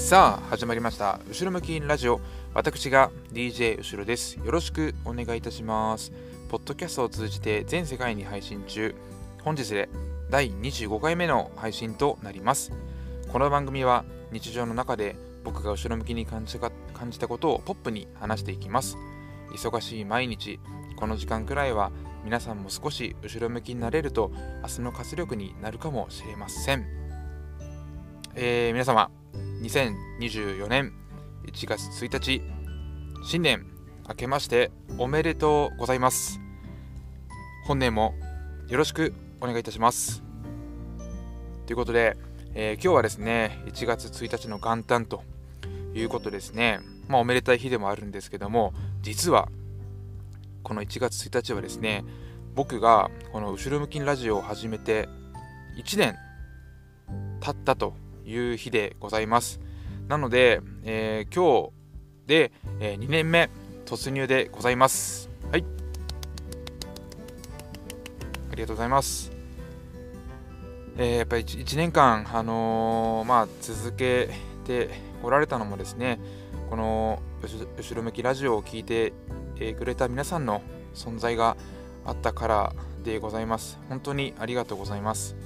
[0.00, 1.20] さあ始まりました。
[1.28, 2.20] 後ろ向きラジオ。
[2.52, 4.40] 私が DJ 後ろです。
[4.40, 6.10] よろしくお願いいたします。
[6.48, 8.96] ポッドキャストを通じて全世界に配信中。
[9.44, 9.88] 本日で
[10.28, 12.72] 第25回目の配信となります。
[13.30, 15.14] この番組は日常の中で
[15.44, 16.72] 僕が後ろ向きに感じ感
[17.10, 18.96] じたことをポップに話していきます。
[19.52, 20.58] 忙しい毎日
[20.96, 21.92] この時間くらいは
[22.24, 26.84] 皆さんも少し後ろ向きになれると明日の活力になるかもしれません、
[28.34, 29.10] えー、皆様
[29.60, 30.92] 2024年
[31.44, 32.42] 1月1日
[33.22, 33.66] 新年
[34.08, 36.40] 明けましておめでとうございます。
[37.66, 38.14] 本年も
[38.68, 40.22] よろしくお願いいたします。
[41.66, 42.16] ということで、
[42.54, 45.22] えー、今日はですね1月1日の元旦と
[45.94, 46.80] いうことですね。
[47.06, 49.48] まあおめでたい日でもあるんですけども実は
[50.62, 52.04] この1月1日はですね
[52.54, 55.08] 僕がこの後ろ向きにラジオを始めて
[55.76, 56.16] 1年
[57.40, 59.60] 経ったという日でございます。
[60.08, 61.72] なので、えー、今日
[62.26, 63.50] で、えー、2年目
[63.86, 65.30] 突入でございます。
[65.50, 65.64] はい。
[68.50, 69.32] ありがとうございます。
[70.96, 74.30] えー、やっぱり 1, 1年間、あのー、まあ、続け
[74.64, 74.90] て
[75.22, 76.20] こられたのもですね
[76.68, 79.12] この後ろ向きラジオを聴いて
[79.60, 80.62] えくれた皆さんの
[80.94, 81.56] 存在が
[82.04, 82.72] あったから
[83.04, 83.78] でございます。
[83.88, 85.36] 本当にありがとうございます。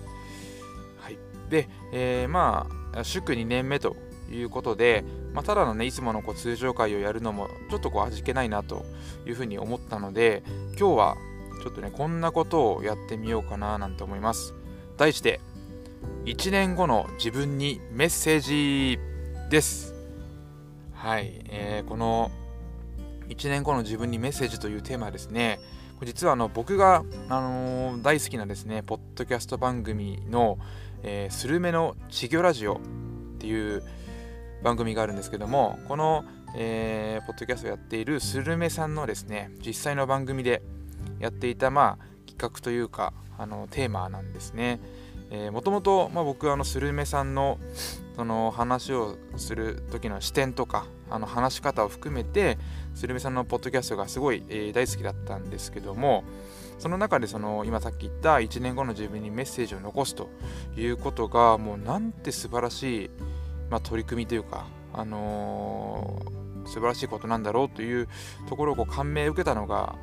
[1.50, 3.97] で、えー、まあ祝2年目と
[4.31, 8.84] いうことで、まあ、ただのねいつものこう通常会をやるのもちょっとこう味気ないなと
[9.27, 10.42] いうふうに思ったので
[10.78, 11.17] 今日は
[11.62, 14.55] ちょっとねこんなことをやってみようかななんて思います。
[14.97, 15.41] 題して
[16.27, 18.98] 1年後の自分にメッセージ
[19.50, 19.95] です。
[20.92, 22.31] はい、えー、この
[23.28, 25.61] 1年後の自分にメッセージというテーマですね
[26.03, 30.59] 実はあの僕が、あのー、大好きなですねポッドキャスト番組の、
[31.05, 32.78] えー、スルメの稚魚ラジオっ
[33.38, 33.83] ていう
[34.62, 36.24] 番組があるんですけどもこの、
[36.56, 40.62] えー、ポッドキャストをやっているスルメさんのですね実際の番組で
[41.20, 44.81] やっていた、まあ、企画というかあのテーマなんですね。
[45.50, 47.59] もともと僕あのスルメさんの
[48.15, 52.56] その話をする時の視点とかあの話し方を含めて
[52.94, 56.22] スルメさんのポッドキャストがすごい、大好きだったんですけども
[56.78, 60.28] その中でその今さっき言った1年後の自分にメッセージを残すと
[60.76, 63.10] いうことがもうなんて素晴らしい、
[63.70, 68.08] まあ、取り組みというか、あのー、素晴らしいことなんだろうという
[68.48, 69.96] ところをこう感銘を受けたのが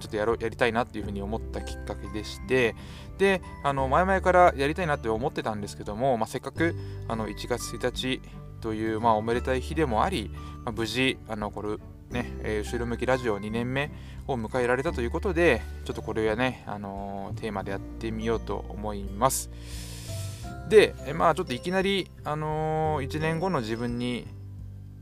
[0.00, 2.74] ちょっとやろやりたいなっていうふうに思ったきっかけでして
[3.16, 6.74] であの前々からやりたいなって思ってたんですけども、まあ、せっかく
[7.08, 8.20] あの1月1日
[8.60, 10.30] という、まあ、おめでたい日でもあり、
[10.64, 11.78] まあ、無事あのこれ
[12.14, 13.90] ね、えー、後ろ向きラジオ2年目
[14.26, 19.50] を迎えられたということでちょっとこれはね、あのー、テーマでやってみようと思います。
[20.70, 24.26] で、えまあちょっといきなり、あのー、1年後の自分に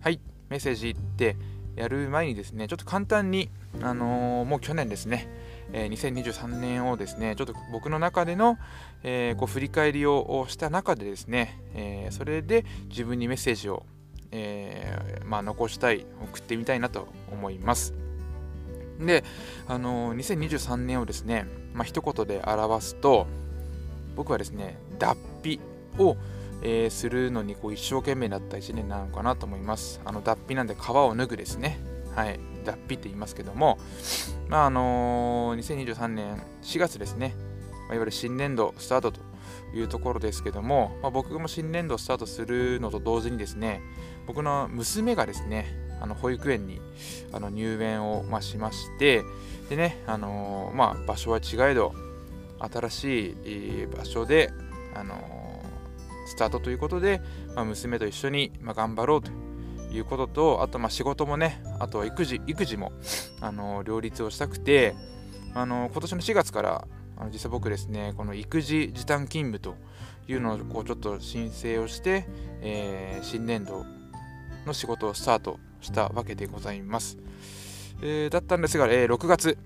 [0.01, 0.19] はい
[0.49, 1.37] メッセージって
[1.77, 5.29] やる前にですねちょっと簡単にあの、もう去年ですね、
[5.73, 8.59] え、2023年をですね、ちょっと僕の中での、
[9.03, 13.87] えー、こう振り返りをした中でですね、えそれで自分にメッセージを、
[14.33, 17.95] えまあ、残したい、送ってみたいなと思います。
[18.99, 19.25] で、
[19.67, 23.27] あの2023年をですね、まあ、一言で表すと、
[24.17, 25.61] 僕はですね、脱皮
[25.99, 26.17] を、
[26.63, 30.01] えー、するのにこう一生懸命だった1年なのかなと思います。
[30.05, 31.79] あの脱皮なんで皮を脱ぐですね。
[32.15, 32.39] はい。
[32.65, 33.79] 脱皮って言いますけども、
[34.49, 37.35] まああのー、2023年4月ですね、
[37.89, 39.21] まあ、いわゆる新年度スタートと
[39.75, 43.81] いうところですけども、まあ、僕も新年度スタートするのと同時にですね、
[44.27, 45.67] 僕の娘がですね、
[46.01, 46.81] あの保育園に
[47.33, 49.23] あの入園を、まあ、しまして、
[49.69, 51.95] でね、あのー、まあ、場所は違えど、
[52.59, 54.53] 新しい場所で、
[54.95, 57.21] あのー、スタートということで、
[57.55, 59.31] まあ、娘と一緒に、まあ、頑張ろうと
[59.93, 62.93] いうこととあとまあ仕事もねあとは育児育児も
[63.41, 64.95] あの両立をしたくて
[65.55, 66.89] あの今年の4月から
[67.23, 69.77] あの実際僕ですねこの育児時短勤務と
[70.31, 72.27] いうのをこうちょっと申請をして、
[72.61, 73.87] えー、新年度
[74.67, 77.19] の仕事をスタートしたわけでございます、
[78.03, 79.57] えー、だったんですが、えー、6月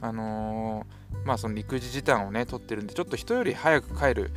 [0.00, 4.32] あのー、まあその育児時短をね取ってるんでちょっと人より早く帰る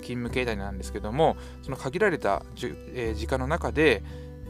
[0.00, 4.02] 勤務形態なんですけどもその限られたじ、え、時間の中で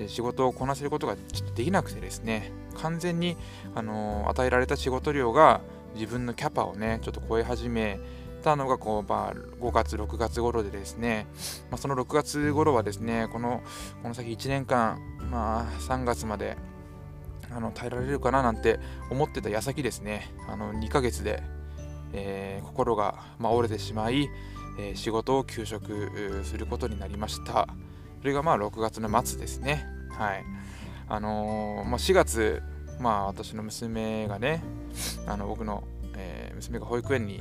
[0.09, 1.15] 仕事をこなせることが
[1.55, 3.37] できなくてですね完全に、
[3.75, 5.61] あの、与えられた仕事量が
[5.95, 7.99] 自分のキャパをねちょっと超え始め
[8.43, 11.27] たのがこう、まあ、5月6月頃でですね、
[11.71, 13.63] まあ、その6月頃はですねこの
[14.03, 14.99] この先1年間、
[15.31, 16.57] まあ、3月まで
[17.51, 18.81] あの耐えられるかななんて
[19.11, 20.33] 思ってた矢先ですね。
[20.49, 21.43] あの2ヶ月で、
[22.15, 24.29] えー、心が、まあ、折れてしまい
[24.79, 27.69] えー、仕事を休職することになりました。
[28.21, 29.87] それがまあ6月の末ですね。
[30.11, 30.45] はい。
[31.09, 32.63] あのー、まあ、4月
[33.01, 34.63] まあ私の娘がね
[35.27, 35.85] あの僕の、
[36.17, 37.41] えー、娘が保育園に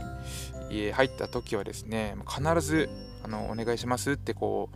[0.93, 2.89] 入った時はですね必ず
[3.23, 4.75] あのお願いしますってこう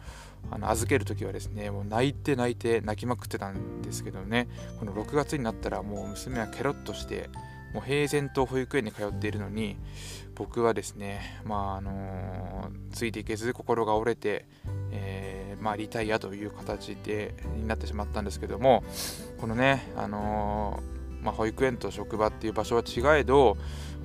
[0.51, 4.48] あの預ける時はですねもう泣いて泣いて泣きまくってたんですけどね
[4.80, 7.30] この6月になったらもう娘はケロッとして
[7.74, 9.77] もう平然と保育園に通っているのに
[10.36, 14.45] 僕はですねまああの、ついていけず心が折れて、
[14.92, 18.83] えー、まあ、リタイアという形でになってしまったんですけども
[19.39, 20.94] このねあのー、
[21.25, 23.57] まあ、保育園と職場っていう場所は違えど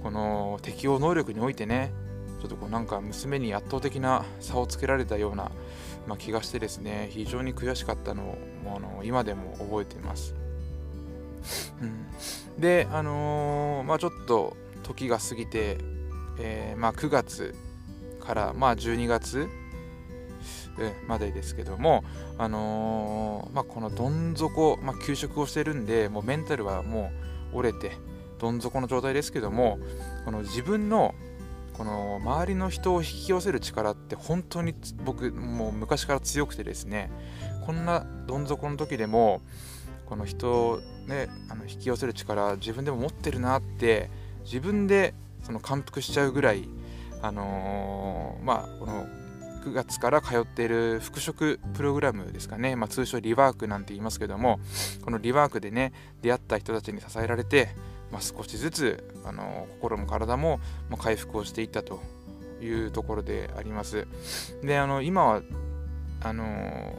[0.03, 1.93] この適応能力においてね
[2.41, 5.53] ちょっとこうなんか娘に圧倒的な差をつけられたような
[6.07, 10.35] まあ、気がしてですね非常に悔しかったのをもうあの今でも覚えています、
[11.81, 15.79] うん、であのー、まあちょっと時が過ぎて、
[16.39, 17.55] えー、まあ、9月
[18.19, 19.49] からまあ12月
[21.07, 22.05] までですけども、
[22.39, 27.11] あのー、まあ、このどん底、まあ、休職をしてるんでもうメンタルはも
[27.53, 27.93] う折れて
[28.39, 29.79] どん底の状態ですけども
[30.25, 31.15] この自分の
[31.75, 34.75] この周りの人を引き寄せる力って本当に
[35.05, 37.11] 僕もう昔から強くてですね
[37.65, 39.41] こんなどん底の時でも
[40.07, 44.11] この人をねあの引き寄せる力自分でも持ってるなって
[44.45, 46.69] 自分でその感服しちゃうぐらい
[47.23, 49.07] あのー、まあこの
[49.61, 54.59] 9月から通っている復職プログラムですかね、まあ、通称リワークなんて言いますけども
[55.05, 55.93] このリワークでね
[56.23, 57.69] 出会った人たちに支えられて
[58.11, 62.01] まあ、少しずつあの心も体も、ま回復をしていったと
[62.61, 64.07] いうところであります。
[64.63, 65.43] であの今は
[66.23, 66.95] あの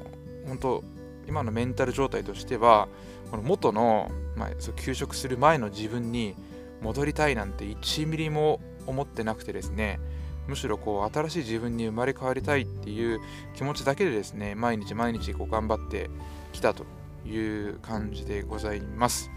[0.48, 0.84] 本当
[1.28, 2.88] 今のメンタル状態としては
[3.30, 6.36] この元の、まあ、そう休職する前の自分に
[6.82, 10.00] 戻りたいなんて1ミリも思ってなくてですね
[10.48, 13.20] むしろこう新しい自分に生まれ変わりたいっていう
[13.56, 16.10] 気持ちだけでですね毎日毎日こう頑張って
[16.52, 16.86] きたと
[17.26, 17.38] い
[17.70, 19.32] う感じでございます。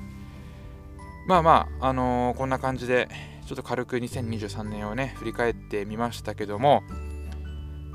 [1.27, 3.09] まあまあ、あのー、こんな感じで、
[3.47, 6.83] ちょっと軽く2023年をね、振り返ってみましたけども、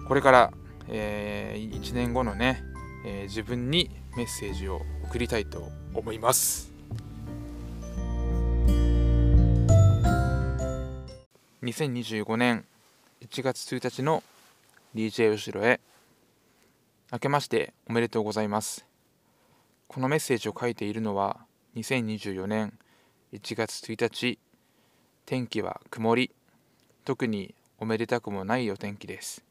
[0.08, 0.54] これから、
[0.88, 2.64] えー、1年後のね、
[3.06, 6.74] えー、自分にメッセージを送りたいと思います。
[11.62, 12.66] 2025年
[13.22, 14.24] 1月1日の
[14.96, 15.82] DJ 後ろへ
[17.12, 18.86] 明けましておめでとうございます。
[19.90, 21.42] このメッセージを書いているのは
[21.76, 22.80] 2024年
[23.34, 24.40] 1月1日
[25.26, 26.32] 天気は曇り
[27.04, 29.44] 特におめでたくもないお天気です。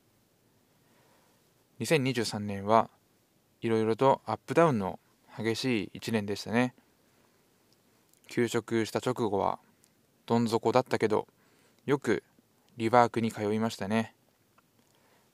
[1.81, 2.89] 2023年は
[3.61, 4.99] いろいろとアップダウンの
[5.37, 6.75] 激しい1年でしたね。
[8.29, 9.59] 休職した直後は
[10.25, 11.29] どん底だったけど
[11.85, 12.23] よく
[12.79, 14.15] リバークに通いましたね。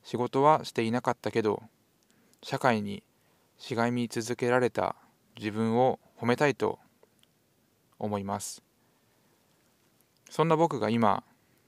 [0.02, 1.62] 仕事はしていなかったけど
[2.42, 3.02] 社会に
[3.58, 4.96] しがみ続けられた
[5.36, 6.78] 自分を褒めたいと
[7.98, 8.62] 思います。
[10.30, 11.22] そんな僕が今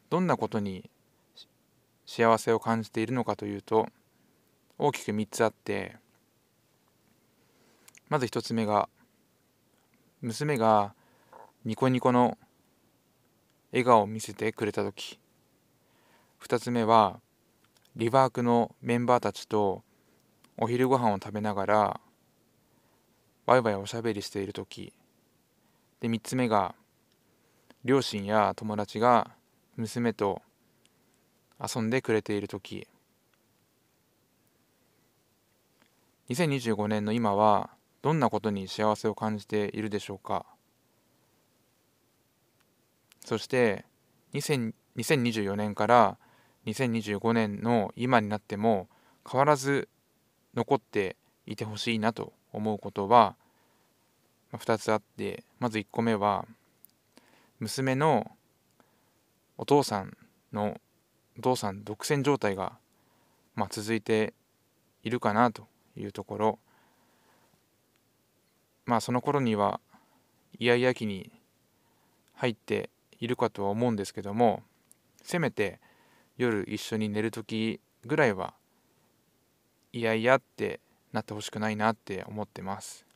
[0.08, 0.88] どんなことに
[2.06, 3.86] 幸せを感じているのかというと
[4.78, 5.96] 大きく3つあって
[8.08, 8.88] まず1つ目が
[10.22, 10.94] 娘が
[11.66, 12.38] ニコニコの
[13.72, 15.18] 笑顔を見せてくれた時。
[16.42, 17.20] 2つ目は
[17.96, 19.82] リバークのメンバーたちと
[20.58, 22.00] お昼ご飯を食べながら
[23.46, 24.92] ワイワイおしゃべりしている時。
[26.00, 26.74] で3つ目が
[27.84, 29.30] 両親や友達が
[29.76, 30.42] 娘と
[31.60, 32.86] 遊んでくれている時。
[36.28, 37.70] 2025年の今は
[38.02, 40.44] どんなことに幸せを感じているでしょうか。
[43.24, 43.84] そして
[44.34, 46.18] 2024年から
[46.66, 48.88] 2025年の今になっても
[49.30, 49.88] 変わらず
[50.54, 53.36] 残っていてほしいなと思うことは
[54.52, 56.46] 2つあってまず1個目は
[57.60, 58.30] 娘の
[59.58, 60.16] お父さん
[60.52, 60.80] の
[61.38, 62.72] お父さん独占状態が、
[63.54, 64.34] まあ、続いて
[65.02, 66.58] いるかなというところ。
[68.86, 69.80] まあその頃には
[70.58, 71.32] イヤイヤ期に
[72.34, 74.62] 入っているかとは思うんですけども
[75.22, 75.80] せめて
[76.36, 78.54] 夜一緒に寝る時ぐらいは
[79.92, 80.80] いやいやって
[81.12, 83.06] なってほしくないなって思ってます。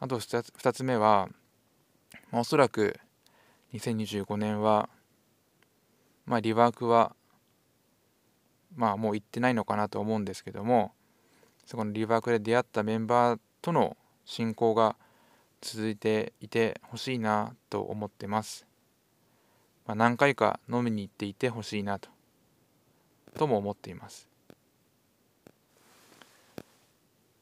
[0.00, 1.28] あと 2, つ目は、
[2.32, 2.98] おそらく
[3.72, 4.88] 2025年は、
[6.24, 7.16] まあ、リワークは、
[8.76, 10.92] まあ、もう行ってないのかなと思うんですけども
[11.66, 14.96] そこのリワークで出会ったメンバーとの進行が
[15.60, 18.67] 続いていてほしいなと思ってます、
[19.88, 22.10] まあ、何回か飲みに行っていてほしいなと。
[23.38, 24.28] とも思っています。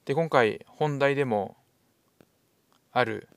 [0.05, 1.57] で今回本題でも
[2.93, 3.29] ある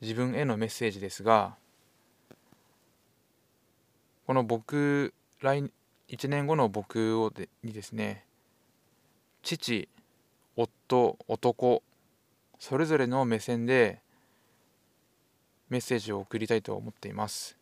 [0.00, 1.56] 自分へのメッセージですが
[4.26, 5.70] この僕来
[6.08, 8.24] 1年後の僕をでにですね
[9.42, 9.90] 父
[10.56, 11.82] 夫男
[12.58, 14.00] それぞれの目線で
[15.68, 17.59] メッセージを送りたいと思っています。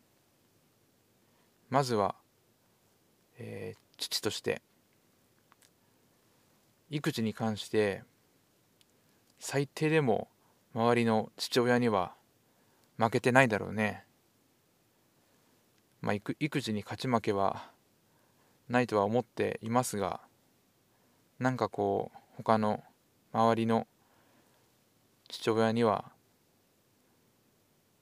[1.69, 2.15] まずは、
[3.37, 4.61] えー、父として
[6.89, 8.03] 育児に関して
[9.39, 10.27] 最低でも
[10.73, 12.13] 周りの父親には
[12.97, 14.03] 負けてないだろうね。
[16.01, 17.69] まあ育児に勝ち負けは
[18.69, 20.21] ないとは思っていますが
[21.39, 22.83] なんかこう他の
[23.33, 23.87] 周りの
[25.27, 26.05] 父親には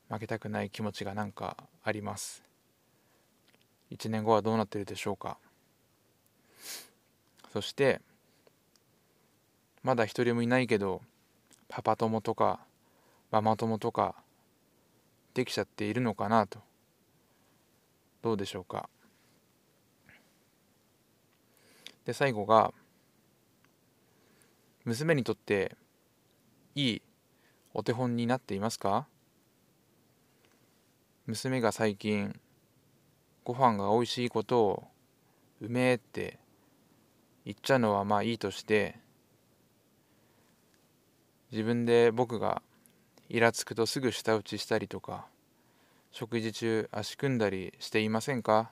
[0.09, 2.46] 負けたくない気持ちがなんかあります。
[3.91, 5.37] 1年後はどうなってるでしょうか。
[7.53, 8.01] そして
[9.83, 11.01] まだ一人もいないけど
[11.69, 12.59] パパ友とか
[13.31, 14.15] ママ友とか
[15.33, 16.59] できちゃっているのかなと。
[18.21, 18.89] どうでしょうか。
[22.05, 22.73] で最後が
[24.85, 25.75] 娘にとって
[26.75, 27.01] いい
[27.73, 29.07] お手本になっていますか？
[31.25, 32.39] 娘が最近
[33.47, 34.83] ご飯が美味しいことを
[35.61, 36.37] うめえって
[37.45, 38.99] 言っちゃうのはまあいいとして
[41.49, 42.61] 自分で僕が
[43.29, 45.27] イラつくとすぐ舌打ちしたりとか
[46.11, 48.69] 食事中足組んだりしていませんか？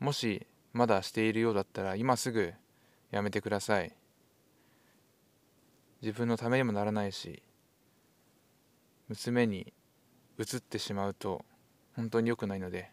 [0.00, 2.52] もしまだしているようだったら今すぐ
[3.12, 3.94] やめてください。
[6.02, 7.44] 自分のためにもならないし
[9.08, 9.72] 娘に
[10.36, 11.44] 移ってしまうと
[11.94, 12.92] 本当に良くないので。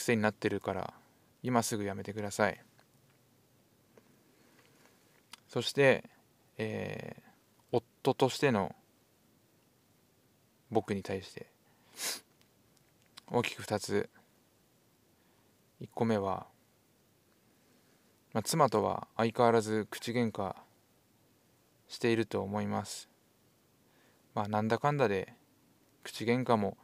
[0.00, 0.94] 癖になってるから
[1.42, 2.58] 今すぐやめてください。
[5.46, 6.04] そして、
[6.56, 7.22] えー、
[7.72, 8.74] 夫としての
[10.70, 11.48] 僕に対して
[13.30, 14.08] 大きく2つ。
[15.80, 16.46] 1個目は、
[18.34, 20.54] まあ、妻とは相変わらず口喧嘩
[21.88, 23.08] していると思います。
[24.34, 25.34] まあなんだかんだで
[26.04, 26.76] 口喧嘩も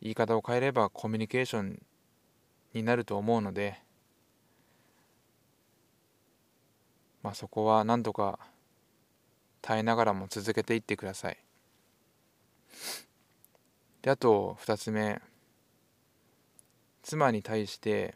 [0.00, 1.80] 言い方を変えればコミュニケーション
[2.72, 3.80] になると思うので
[7.22, 8.38] まあそこは何とか
[9.60, 11.38] 耐えながらも続けていってください。
[14.02, 15.20] であと2つ目
[17.02, 18.14] 妻に対して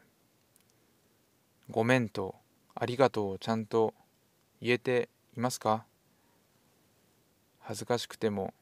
[1.71, 2.37] ごめんと
[2.75, 3.95] ありがとうをちゃんと
[4.61, 5.85] 言えていますか？
[7.59, 8.53] 恥ずかしくても、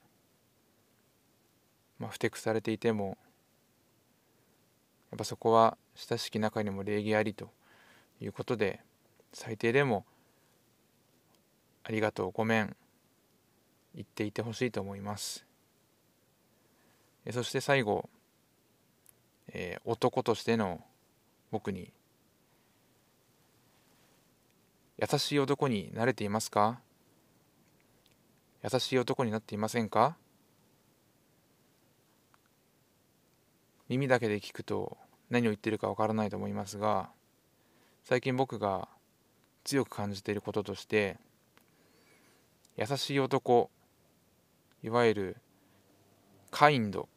[2.01, 3.17] まあ、ふてくされていても
[5.13, 7.51] やっぱそこは親しき中にも礼儀ありと
[8.21, 8.81] いうことで
[9.33, 10.05] 最低でも
[11.85, 12.75] ありがとうごめん
[13.95, 15.47] 言っていてほしいと思います。
[17.31, 18.09] そして最後
[19.53, 20.81] えー、男としての
[21.51, 21.93] 僕に
[24.97, 26.79] 優しい男になれていますか？
[28.63, 30.17] 優しい男になっていませんか？
[33.91, 34.97] 耳だけで聞くと
[35.29, 37.11] 何を言ってるかわからないと思いますが
[38.05, 38.89] 最近僕が
[39.65, 41.19] 強く感じていることとして
[42.77, 43.69] 優しい男
[44.83, 45.37] いわゆる
[46.51, 47.09] カインド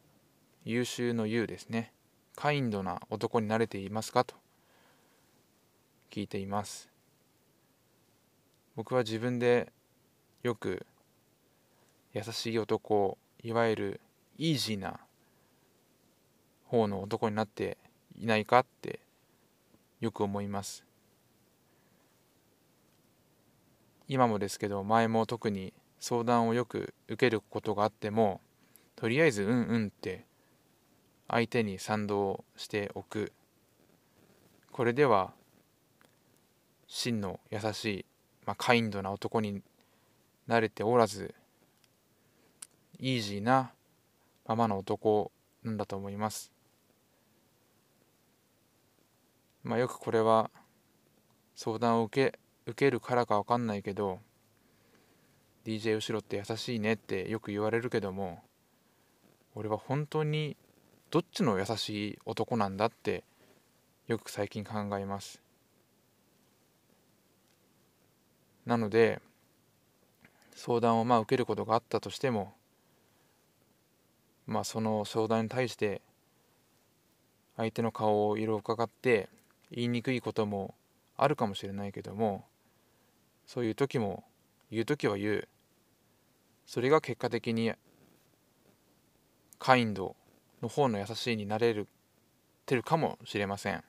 [0.66, 1.92] 優秀の優ですね。
[2.36, 4.36] カインドな男になれていますかと
[6.10, 6.90] 聞いています。
[8.76, 9.72] 僕は自分で
[10.42, 10.86] よく
[12.14, 14.02] 優しい男いわゆる
[14.38, 15.00] イージーな
[16.74, 17.78] 方の男になって
[18.18, 19.00] いないかって
[20.00, 20.84] よく思います。
[24.08, 28.42] 今もですけど前も特に相談をよく受けることがあっても
[28.96, 30.26] とりあえずうんうんって
[31.28, 33.32] 相手に賛同しておく。
[34.72, 35.32] これでは
[36.88, 38.06] 真の優しい、
[38.48, 39.62] まあ、カインドな男に
[40.48, 41.36] なれておらず
[43.00, 43.72] イージーな
[44.48, 45.32] ままの男
[45.64, 46.53] なんだと思います。
[49.64, 50.52] まあよくこれは
[51.56, 54.20] 相談を受け受けるからか分かんないけど
[55.66, 58.42] DJ 後ろって優しいねってよく言われるけども
[59.56, 60.58] 俺は本当に
[61.12, 63.24] どっちの優しい男なんだって
[64.08, 65.42] よく最近考えます。
[68.66, 69.22] なので
[70.56, 72.54] 相談をまあ受けることがあったとしても
[74.48, 76.02] まあその相談に対して
[77.58, 79.30] 相手の顔を色を伺って
[79.74, 80.76] 言いにくいことも
[81.18, 82.46] あるかもしれないけども
[83.46, 84.24] そういう時も
[84.72, 85.48] 言う時は言う。
[86.66, 87.74] それが結果的に
[89.60, 90.16] カインド
[90.62, 91.88] の方の優しいになれる
[92.66, 93.84] てるかもしれません。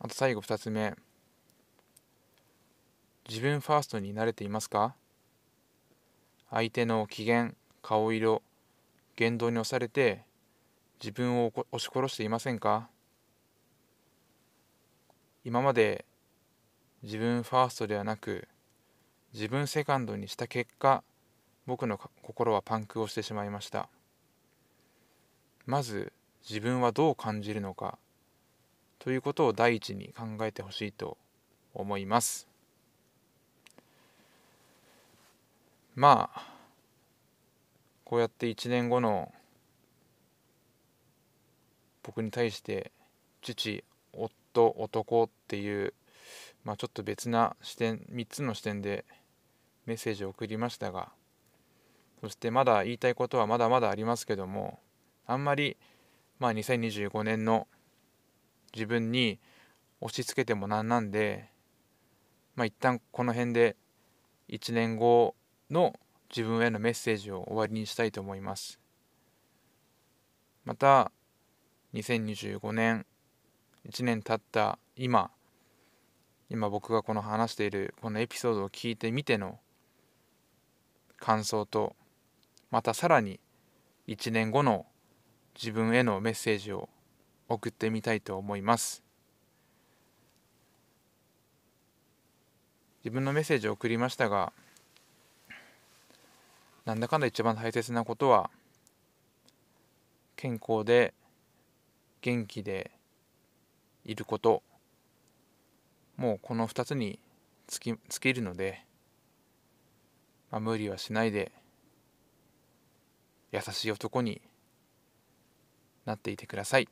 [0.00, 0.94] あと最後2つ目。
[3.28, 4.94] 自分ファーストに慣れていますか？
[6.50, 8.42] 相手の機嫌顔色
[9.16, 10.22] 言動に押されて
[11.00, 12.88] 自分を押し殺していませんか？
[15.46, 16.04] 今まで
[17.04, 18.48] 自分ファーストではなく
[19.32, 21.04] 自分セカンドにした結果
[21.66, 23.88] 僕の心はパンクをしてしまいました。
[25.64, 26.12] まず
[26.50, 27.96] 自分はどう感じるのか
[28.98, 31.16] ということを第一に考えてほしいと
[31.74, 32.48] 思います。
[35.94, 36.42] まあ
[38.04, 39.32] こうやって1年後の
[42.02, 42.90] 僕に対して
[43.42, 43.84] 父
[44.64, 45.94] 夫男っていう、
[46.64, 49.04] まあ、ちょっと別な視点3つの視点で
[49.86, 51.10] メッセージを送りましたが
[52.20, 54.80] そしてまだ言いたいことはまだまだありますけども
[55.26, 55.76] あんまり、
[56.38, 57.68] まあ、2025年の
[58.74, 59.38] 自分に
[60.00, 61.50] 押し付けてもなんなんで、
[62.54, 63.76] まあ、一旦この辺で
[64.48, 65.34] 1年後
[65.70, 65.94] の
[66.28, 68.80] 自分へのメッセージを終わりにしたいと思います。
[70.64, 71.12] また
[71.94, 73.06] 2025年
[73.88, 75.30] 1年経った今
[76.48, 79.58] 今僕がこの話しているこのエピソードを聞いてみての
[81.18, 81.96] 感想と
[82.70, 83.40] またさらに
[84.08, 84.86] 1年後の
[85.54, 86.88] 自分へのメッセージを
[87.48, 89.02] 送ってみたいと思います。
[93.04, 94.52] 自分のメッセージを送りましたが
[96.84, 98.50] なんだかんだ一番大切なことは
[100.34, 101.14] 健康で
[102.20, 102.90] 元気で
[104.06, 104.62] いること
[106.16, 107.18] もうこの2つに
[107.66, 108.84] つき尽きるので、
[110.50, 111.52] まあ、無理はしないで
[113.52, 114.40] 優しい男に
[116.04, 116.88] なっていてください。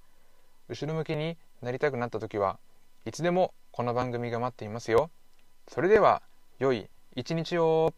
[0.69, 2.59] 後ろ向きになりたくなった時は
[3.05, 5.09] いつでもこの番組が待っていますよ。
[5.67, 6.21] それでは
[6.59, 7.93] 良い一日を。